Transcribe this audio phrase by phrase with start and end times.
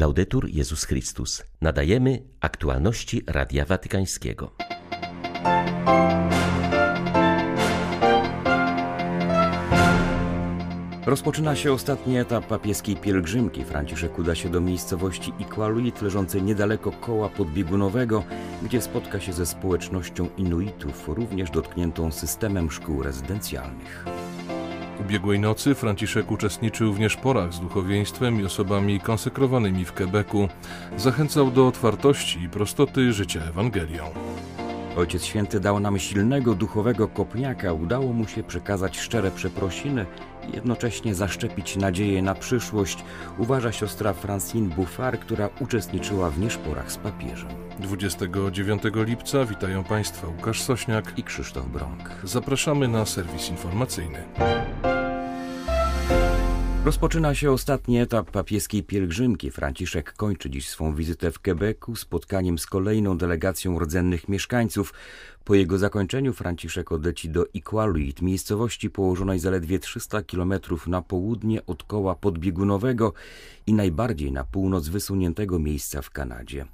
[0.00, 1.42] Laudetur Jezus Chrystus.
[1.60, 4.52] Nadajemy aktualności Radia Watykańskiego.
[11.06, 13.64] Rozpoczyna się ostatni etap papieskiej pielgrzymki.
[13.64, 18.24] Franciszek uda się do miejscowości Iqaluit, leżącej niedaleko koła podbiegunowego,
[18.62, 24.04] gdzie spotka się ze społecznością Inuitów, również dotkniętą systemem szkół rezydencjalnych.
[25.00, 30.48] Ubiegłej nocy Franciszek uczestniczył w nieszporach z duchowieństwem i osobami konsekrowanymi w Quebecu.
[30.96, 34.04] Zachęcał do otwartości i prostoty życia Ewangelią.
[34.96, 40.06] Ojciec Święty dał nam silnego duchowego kopniaka, udało mu się przekazać szczere przeprosiny
[40.48, 43.04] i jednocześnie zaszczepić nadzieję na przyszłość,
[43.38, 47.50] uważa siostra Francine Buffard, która uczestniczyła w nieszporach z papieżem.
[47.78, 52.10] 29 lipca witają Państwa Łukasz Sośniak i Krzysztof Brąk.
[52.24, 54.24] Zapraszamy na serwis informacyjny.
[56.84, 59.50] Rozpoczyna się ostatni etap papieskiej pielgrzymki.
[59.50, 64.92] Franciszek kończy dziś swą wizytę w Quebecu spotkaniem z kolejną delegacją rdzennych mieszkańców.
[65.50, 70.54] Po jego zakończeniu Franciszek odleci do Iqaluit, miejscowości położonej zaledwie 300 km
[70.86, 73.12] na południe od koła podbiegunowego
[73.66, 76.66] i najbardziej na północ wysuniętego miejsca w Kanadzie.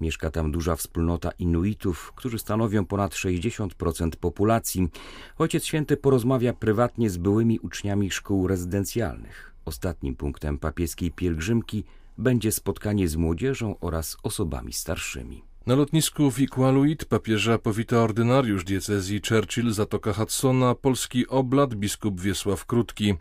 [0.00, 4.88] Mieszka tam duża wspólnota Inuitów, którzy stanowią ponad 60% populacji.
[5.38, 9.52] Ojciec Święty porozmawia prywatnie z byłymi uczniami szkół rezydencjalnych.
[9.64, 11.84] Ostatnim punktem papieskiej pielgrzymki
[12.18, 15.51] będzie spotkanie z młodzieżą oraz osobami starszymi.
[15.66, 22.66] Na lotnisku w Iqaluit papieża powita ordynariusz diecezji Churchill Zatoka Hudsona, polski oblat biskup Wiesław
[22.66, 23.14] Krótki.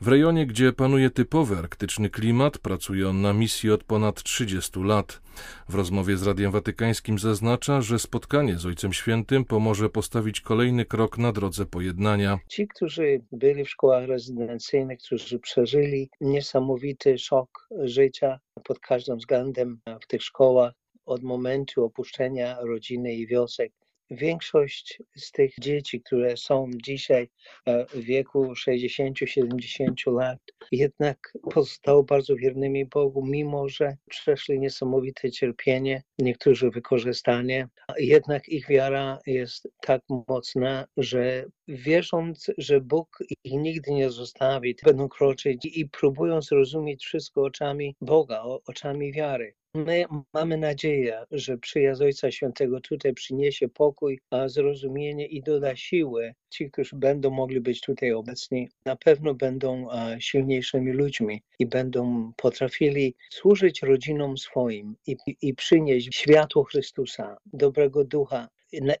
[0.00, 5.20] W rejonie, gdzie panuje typowy arktyczny klimat, pracuje on na misji od ponad 30 lat.
[5.68, 11.18] W rozmowie z Radiem Watykańskim zaznacza, że spotkanie z Ojcem Świętym pomoże postawić kolejny krok
[11.18, 12.38] na drodze pojednania.
[12.48, 20.06] Ci, którzy byli w szkołach rezydencyjnych, którzy przeżyli niesamowity szok życia pod każdym względem w
[20.06, 20.72] tych szkołach,
[21.08, 23.72] od momentu opuszczenia rodziny i wiosek.
[24.10, 27.28] Większość z tych dzieci, które są dzisiaj
[27.66, 30.38] e, w wieku 60-70 lat,
[30.72, 37.68] jednak pozostało bardzo wiernymi Bogu, mimo że przeszli niesamowite cierpienie, niektórzy wykorzystanie.
[37.98, 45.08] Jednak ich wiara jest tak mocna, że wierząc, że Bóg ich nigdy nie zostawi, będą
[45.08, 49.57] kroczyć i próbują zrozumieć wszystko oczami Boga, oczami wiary.
[49.74, 56.34] My mamy nadzieję, że przyjazd Ojca Świętego tutaj przyniesie pokój, a zrozumienie i doda siły.
[56.50, 59.86] Ci, którzy będą mogli być tutaj obecni, na pewno będą
[60.18, 68.48] silniejszymi ludźmi i będą potrafili służyć rodzinom swoim i, i przynieść światło Chrystusa, dobrego ducha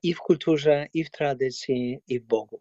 [0.02, 2.60] i w kulturze, i w tradycji, i w Bogu.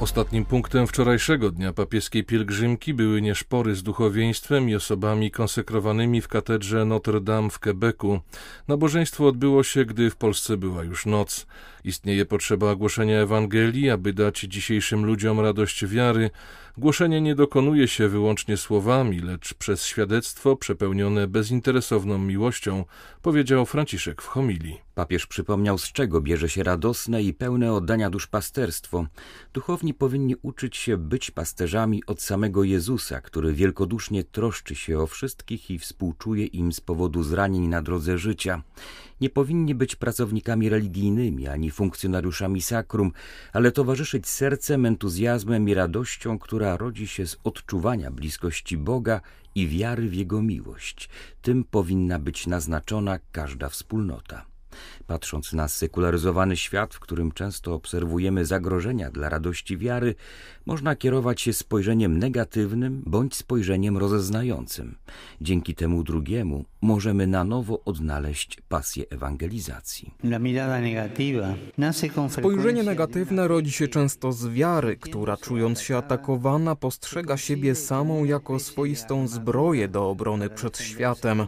[0.00, 6.84] Ostatnim punktem wczorajszego dnia papieskiej pielgrzymki były nieszpory z duchowieństwem i osobami konsekrowanymi w katedrze
[6.84, 8.20] Notre Dame w Quebecu.
[8.68, 11.46] Nabożeństwo odbyło się, gdy w Polsce była już noc.
[11.88, 16.30] Istnieje potrzeba głoszenia Ewangelii, aby dać dzisiejszym ludziom radość wiary.
[16.78, 22.84] Głoszenie nie dokonuje się wyłącznie słowami, lecz przez świadectwo przepełnione bezinteresowną miłością,
[23.22, 24.80] powiedział Franciszek w homilii.
[24.94, 29.06] Papież przypomniał, z czego bierze się radosne i pełne oddania duszpasterstwo.
[29.52, 35.70] Duchowni powinni uczyć się być pasterzami od samego Jezusa, który wielkodusznie troszczy się o wszystkich
[35.70, 38.62] i współczuje im z powodu zranień na drodze życia
[39.20, 43.12] nie powinni być pracownikami religijnymi ani funkcjonariuszami sakrum,
[43.52, 49.20] ale towarzyszyć sercem, entuzjazmem i radością, która rodzi się z odczuwania bliskości Boga
[49.54, 51.08] i wiary w Jego miłość.
[51.42, 54.57] Tym powinna być naznaczona każda wspólnota.
[55.06, 60.14] Patrząc na sekularyzowany świat, w którym często obserwujemy zagrożenia dla radości wiary,
[60.66, 64.96] można kierować się spojrzeniem negatywnym bądź spojrzeniem rozeznającym.
[65.40, 70.14] Dzięki temu drugiemu możemy na nowo odnaleźć pasję ewangelizacji.
[72.30, 78.58] Spojrzenie negatywne rodzi się często z wiary, która czując się atakowana postrzega siebie samą jako
[78.58, 81.46] swoistą zbroję do obrony przed światem.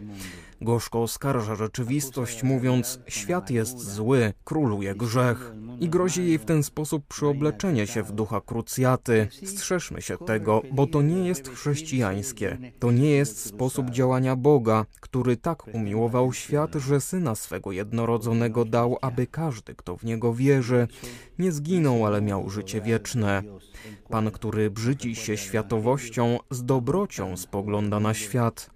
[0.61, 5.53] Gorzko oskarża rzeczywistość, mówiąc: Świat jest zły, króluje grzech.
[5.79, 9.27] I grozi jej w ten sposób przyobleczenie się w ducha krucjaty.
[9.45, 12.57] Strzeżmy się tego, bo to nie jest chrześcijańskie.
[12.79, 18.97] To nie jest sposób działania Boga, który tak umiłował świat, że syna swego jednorodzonego dał,
[19.01, 20.87] aby każdy, kto w niego wierzy,
[21.39, 23.43] nie zginął, ale miał życie wieczne.
[24.09, 28.70] Pan, który brzydzi się światowością, z dobrocią spogląda na świat.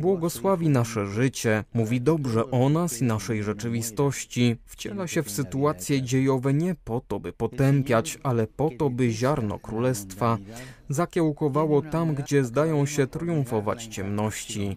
[0.00, 6.54] Błogosławi nasze życie, mówi dobrze o nas i naszej rzeczywistości, wciela się w sytuacje dziejowe
[6.54, 10.38] nie po to, by potępiać, ale po to, by ziarno królestwa
[10.88, 14.76] zakiełkowało tam, gdzie zdają się triumfować ciemności.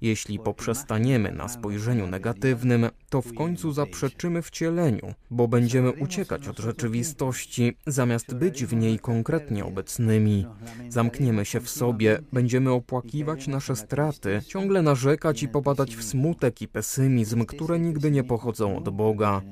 [0.00, 7.76] Jeśli poprzestaniemy na spojrzeniu negatywnym, to w końcu zaprzeczymy wcieleniu, bo będziemy uciekać od rzeczywistości,
[7.86, 10.46] zamiast być w niej konkretnie obecnymi.
[10.88, 16.68] Zamkniemy się w sobie, będziemy opłakiwać nasze straty, ciągle narzekać i popadać w smutek i
[16.68, 19.42] pesymizm, które nigdy nie pochodzą od Boga.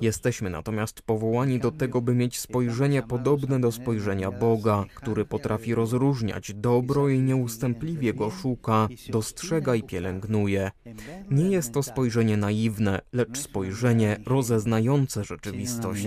[0.00, 6.54] Jesteśmy natomiast powołani do tego, by mieć spojrzenie podobne do spojrzenia Boga, który potrafi rozróżniać
[6.54, 10.70] dobro i nieustępliwie go szuka, dostrzega i pielęgnuje.
[11.30, 16.06] Nie jest to spojrzenie naiwne, lecz spojrzenie rozeznające rzeczywistość.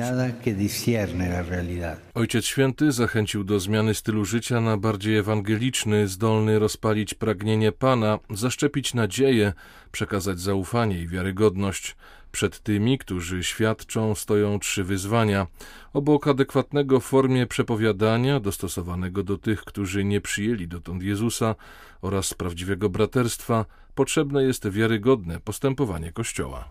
[2.14, 8.94] Ojciec Święty zachęcił do zmiany stylu życia na bardziej ewangeliczny, zdolny rozpalić pragnienie Pana, zaszczepić
[8.94, 9.54] nadzieję,
[9.92, 11.96] przekazać zaufanie i wiarygodność.
[12.32, 15.48] Przed tymi, którzy świadczą, stoją trzy wyzwania.
[15.94, 21.56] Obok adekwatnego w formie przepowiadania, dostosowanego do tych, którzy nie przyjęli dotąd Jezusa,
[22.02, 23.66] oraz prawdziwego braterstwa,
[23.96, 26.70] potrzebne jest wiarygodne postępowanie Kościoła.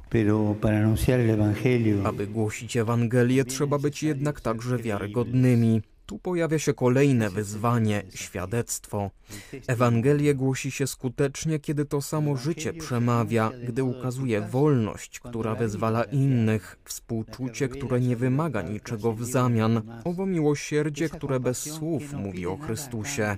[2.04, 5.82] Aby głosić Ewangelię, trzeba być jednak także wiarygodnymi.
[6.08, 9.10] Tu pojawia się kolejne wyzwanie świadectwo.
[9.66, 16.78] Ewangelię głosi się skutecznie, kiedy to samo życie przemawia, gdy ukazuje wolność, która wyzwala innych,
[16.84, 23.36] współczucie, które nie wymaga niczego w zamian, owo miłosierdzie, które bez słów mówi o Chrystusie.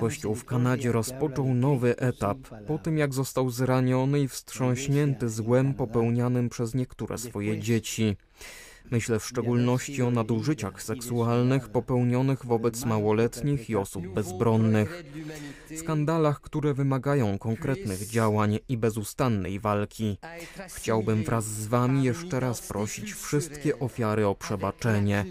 [0.00, 6.48] Kościół w Kanadzie rozpoczął nowy etap po tym, jak został zraniony i wstrząśnięty złem popełnianym
[6.48, 8.16] przez niektóre swoje dzieci.
[8.90, 15.04] Myślę w szczególności o nadużyciach seksualnych popełnionych wobec małoletnich i osób bezbronnych,
[15.76, 20.18] skandalach, które wymagają konkretnych działań i bezustannej walki.
[20.68, 25.24] Chciałbym wraz z Wami jeszcze raz prosić wszystkie ofiary o przebaczenie.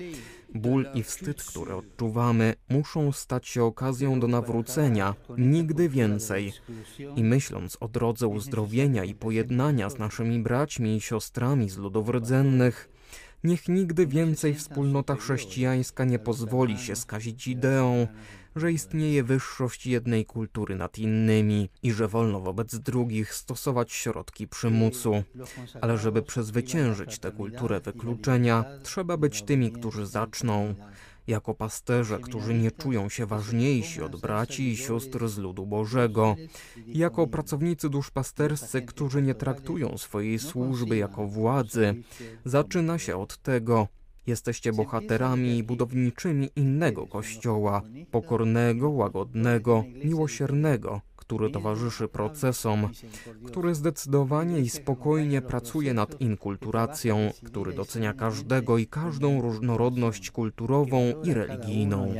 [0.55, 6.53] Ból i wstyd, które odczuwamy, muszą stać się okazją do nawrócenia, nigdy więcej.
[7.15, 12.89] I myśląc o drodze uzdrowienia i pojednania z naszymi braćmi i siostrami z ludów rdzennych,
[13.43, 18.07] Niech nigdy więcej wspólnota chrześcijańska nie pozwoli się skazić ideą,
[18.55, 25.23] że istnieje wyższość jednej kultury nad innymi i że wolno wobec drugich stosować środki przymusu.
[25.81, 30.75] Ale żeby przezwyciężyć tę kulturę wykluczenia, trzeba być tymi, którzy zaczną
[31.27, 36.35] jako pasterze, którzy nie czują się ważniejsi od braci i sióstr z ludu Bożego,
[36.87, 42.03] jako pracownicy duszpasterscy, którzy nie traktują swojej służby jako władzy.
[42.45, 43.87] Zaczyna się od tego,
[44.27, 47.81] Jesteście bohaterami i budowniczymi innego kościoła,
[48.11, 52.89] pokornego, łagodnego, miłosiernego, który towarzyszy procesom,
[53.45, 61.33] który zdecydowanie i spokojnie pracuje nad inkulturacją, który docenia każdego i każdą różnorodność kulturową i
[61.33, 62.13] religijną.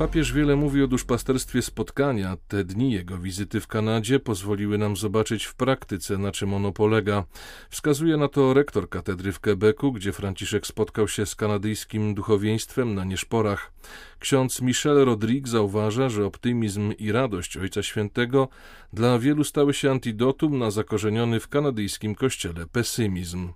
[0.00, 2.36] Papież wiele mówi o duszpasterstwie spotkania.
[2.48, 7.24] Te dni jego wizyty w Kanadzie pozwoliły nam zobaczyć w praktyce, na czym ono polega.
[7.70, 13.04] Wskazuje na to rektor katedry w Quebecu, gdzie Franciszek spotkał się z kanadyjskim duchowieństwem na
[13.04, 13.72] nieszporach.
[14.18, 18.48] Ksiądz Michel Rodrigue zauważa, że optymizm i radość Ojca Świętego
[18.92, 23.48] dla wielu stały się antidotum na zakorzeniony w kanadyjskim kościele pesymizm.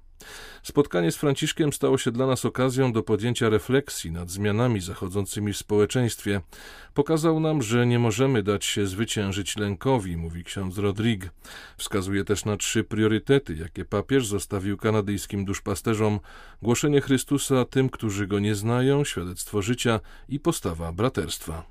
[0.65, 5.57] Spotkanie z Franciszkiem stało się dla nas okazją do podjęcia refleksji nad zmianami zachodzącymi w
[5.57, 6.41] społeczeństwie.
[6.95, 11.27] Pokazał nam, że nie możemy dać się zwyciężyć lękowi, mówi ksiądz Rodrigue.
[11.77, 16.21] Wskazuje też na trzy priorytety, jakie papież zostawił kanadyjskim duszpasterzom:
[16.63, 21.65] głoszenie Chrystusa tym, którzy go nie znają, świadectwo życia i postawa braterstwa.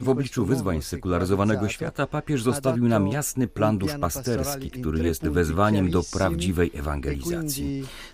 [0.00, 6.02] W obliczu wyzwań sekularyzowanego świata papież zostawił nam jasny plan duszpasterski, który jest wezwaniem do
[6.12, 7.37] prawdziwej ewangelizacji.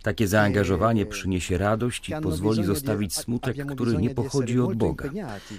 [0.03, 5.11] Takie zaangażowanie przyniesie radość i pozwoli zostawić smutek, który nie pochodzi od Boga.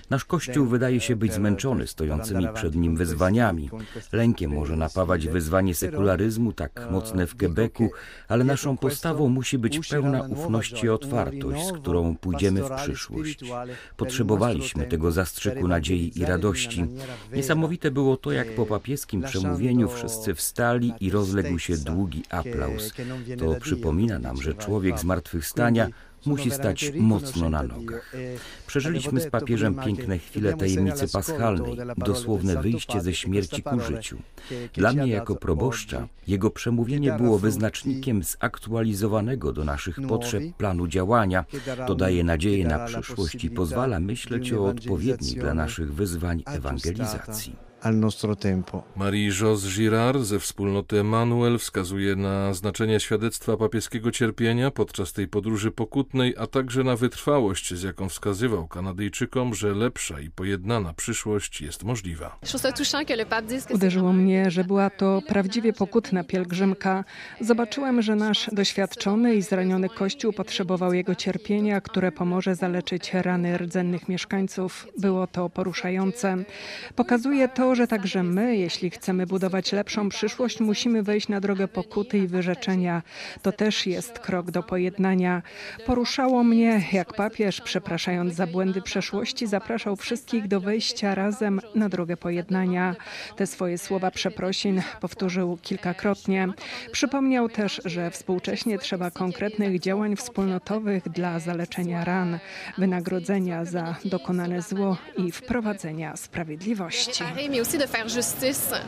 [0.10, 3.70] Nasz Kościół wydaje się być zmęczony stojącymi przed nim wyzwaniami.
[4.12, 7.90] Lękiem może napawać wyzwanie sekularyzmu, tak mocne w Quebecu,
[8.28, 13.40] ale naszą postawą musi być pełna ufności i otwartość, z którą pójdziemy w przyszłość.
[13.98, 16.86] Potrzebowaliśmy tego zastrzyku nadziei i radości.
[17.34, 22.94] Niesamowite było to, jak po papieskim przemówieniu wszyscy wstali i rozległ się długi aplauz.
[23.40, 25.88] To przypomina nam, że człowiek zmartwychwstania
[26.26, 28.16] musi stać mocno na nogach.
[28.68, 34.18] Przeżyliśmy z papieżem piękne chwile tajemnicy paschalnej, dosłowne wyjście ze śmierci ku życiu.
[34.74, 41.46] Dla mnie jako proboszcza jego przemówienie było wyznacznikiem zaktualizowanego do naszych potrzeb planu działania.
[41.88, 48.00] To daje nadzieję na przyszłość i pozwala myśleć o odpowiedniej dla naszych wyzwań ewangelizacji al
[48.00, 48.84] nostro tempo.
[48.96, 56.36] Marie-Jose Girard ze wspólnoty Emanuel wskazuje na znaczenie świadectwa papieskiego cierpienia podczas tej podróży pokutnej,
[56.38, 62.39] a także na wytrwałość, z jaką wskazywał Kanadyjczykom, że lepsza i pojednana przyszłość jest możliwa.
[63.74, 67.04] Uderzyło mnie, że była to prawdziwie pokutna pielgrzymka.
[67.42, 74.10] Zobaczyłem, że nasz doświadczony i zraniony Kościół potrzebował jego cierpienia, które pomoże zaleczyć rany rdzennych
[74.10, 74.88] mieszkańców.
[74.98, 76.38] Było to poruszające.
[76.96, 82.17] Pokazuje to, że także my, jeśli chcemy budować lepszą przyszłość, musimy wejść na drogę pokuty
[82.17, 83.01] i wyrzeczenia.
[83.41, 85.41] To też jest krok do pojednania.
[85.86, 92.17] Poruszało mnie, jak papież, przepraszając za błędy przeszłości, zapraszał wszystkich do wejścia razem na drogę
[92.17, 92.96] pojednania.
[93.36, 96.48] Te swoje słowa przeprosin powtórzył kilkakrotnie.
[96.91, 102.39] Przypomniał też, że współcześnie trzeba konkretnych działań wspólnotowych dla zaleczenia ran,
[102.77, 107.24] wynagrodzenia za dokonane zło i wprowadzenia sprawiedliwości
[107.62, 108.86] aussi de faire justice.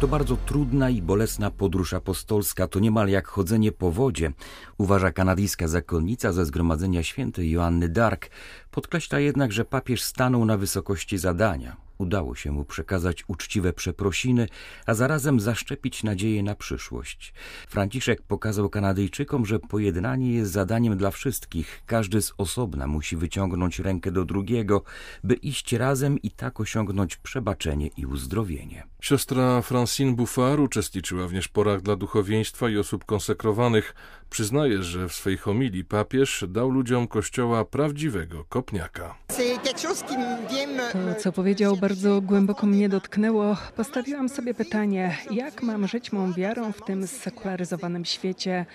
[0.00, 4.32] To bardzo trudna i bolesna podróż apostolska, to niemal jak chodzenie po wodzie,
[4.78, 8.30] uważa kanadyjska zakonnica ze zgromadzenia świętej Joanny Dark.
[8.70, 11.83] Podkreśla jednak, że papież stanął na wysokości zadania.
[11.98, 14.48] Udało się mu przekazać uczciwe przeprosiny,
[14.86, 17.34] a zarazem zaszczepić nadzieję na przyszłość.
[17.68, 21.82] Franciszek pokazał Kanadyjczykom, że pojednanie jest zadaniem dla wszystkich.
[21.86, 24.82] Każdy z osobna musi wyciągnąć rękę do drugiego,
[25.24, 28.86] by iść razem i tak osiągnąć przebaczenie i uzdrowienie.
[29.00, 33.94] Siostra Francine Buffard uczestniczyła w nieszporach dla duchowieństwa i osób konsekrowanych.
[34.30, 39.14] Przyznaje, że w swej homilii papież dał ludziom kościoła prawdziwego kopniaka.
[40.92, 43.56] To, co powiedział, bardzo głęboko mnie dotknęło.
[43.76, 48.66] Postawiłam sobie pytanie, jak mam żyć mą wiarą w tym sekularyzowanym świecie.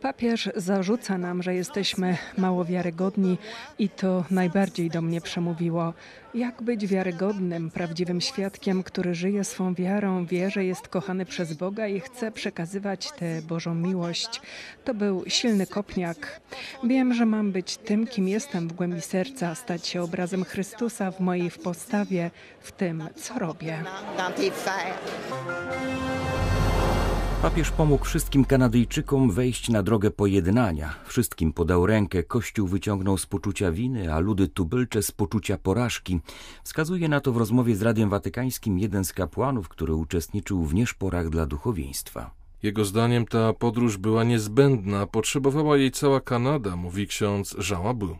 [0.00, 3.38] Papież zarzuca nam, że jesteśmy mało wiarygodni
[3.78, 5.94] i to najbardziej do mnie przemówiło.
[6.34, 11.86] Jak być wiarygodnym, prawdziwym świadkiem, który żyje swą wiarą, wie, że jest kochany przez Boga
[11.86, 14.40] i chce przekazywać tę Bożą miłość?
[14.84, 16.40] To był silny kopniak.
[16.84, 21.20] Wiem, że mam być tym, kim jestem w głębi serca, stać się obrazem Chrystusa w
[21.20, 22.30] mojej postawie,
[22.60, 23.84] w tym, co robię.
[27.42, 30.94] Papież pomógł wszystkim Kanadyjczykom wejść na drogę pojednania.
[31.04, 36.20] Wszystkim podał rękę, Kościół wyciągnął z poczucia winy, a ludy tubylcze z poczucia porażki.
[36.64, 41.28] Wskazuje na to w rozmowie z Radiem Watykańskim jeden z kapłanów, który uczestniczył w nieszporach
[41.28, 42.30] dla duchowieństwa.
[42.62, 48.16] Jego zdaniem ta podróż była niezbędna, potrzebowała jej cała Kanada, mówi ksiądz Jean Abu.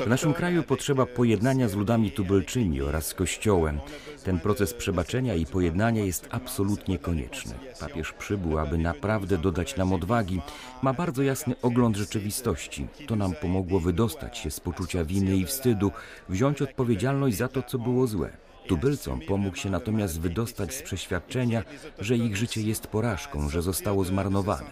[0.00, 3.80] W naszym kraju potrzeba pojednania z ludami tubylczymi oraz z Kościołem.
[4.24, 7.54] Ten proces przebaczenia i pojednania jest absolutnie konieczny.
[7.80, 10.40] Papież przybył, aby naprawdę dodać nam odwagi.
[10.82, 12.86] Ma bardzo jasny ogląd rzeczywistości.
[13.06, 15.92] To nam pomogło wydostać się z poczucia winy i wstydu,
[16.28, 18.47] wziąć odpowiedzialność za to, co było złe.
[18.68, 21.62] Tubylcom pomógł się natomiast wydostać z przeświadczenia,
[21.98, 24.70] że ich życie jest porażką, że zostało zmarnowane.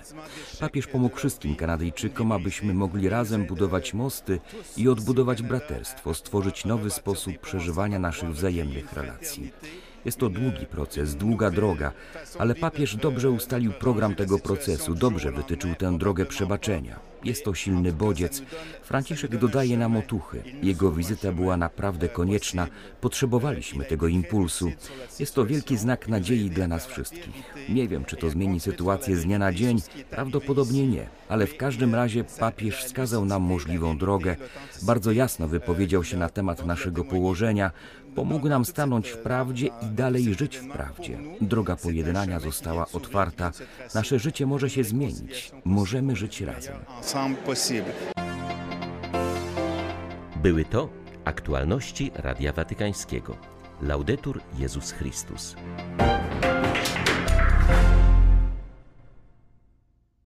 [0.60, 4.40] Papież pomógł wszystkim Kanadyjczykom, abyśmy mogli razem budować mosty
[4.76, 9.52] i odbudować braterstwo, stworzyć nowy sposób przeżywania naszych wzajemnych relacji.
[10.06, 11.92] Jest to długi proces, długa droga,
[12.38, 17.00] ale papież dobrze ustalił program tego procesu, dobrze wytyczył tę drogę przebaczenia.
[17.24, 18.42] Jest to silny bodziec.
[18.82, 20.42] Franciszek dodaje nam otuchy.
[20.62, 22.66] Jego wizyta była naprawdę konieczna.
[23.00, 24.72] Potrzebowaliśmy tego impulsu.
[25.18, 27.54] Jest to wielki znak nadziei dla nas wszystkich.
[27.68, 29.80] Nie wiem, czy to zmieni sytuację z dnia na dzień.
[30.10, 31.06] Prawdopodobnie nie.
[31.28, 34.36] Ale w każdym razie papież wskazał nam możliwą drogę.
[34.82, 37.70] Bardzo jasno wypowiedział się na temat naszego położenia.
[38.16, 41.18] Pomógł nam stanąć w prawdzie i dalej żyć w prawdzie.
[41.40, 43.52] Droga pojednania została otwarta.
[43.94, 45.52] Nasze życie może się zmienić.
[45.64, 46.76] Możemy żyć razem.
[50.42, 50.88] Były to
[51.24, 53.36] aktualności Radia Watykańskiego.
[53.82, 55.56] Laudetur Jezus Chrystus.